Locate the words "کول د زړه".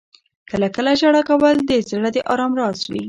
1.29-2.09